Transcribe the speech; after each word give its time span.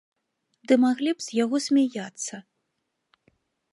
Ды 0.69 0.73
маглі 0.85 1.11
б 1.19 1.25
з 1.25 1.29
яго 1.43 1.57
смяяцца. 1.67 2.35